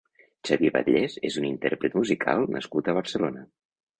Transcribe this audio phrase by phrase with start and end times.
[0.47, 3.45] Xavier Batllés és un intérpret musical nascut a Barcelona.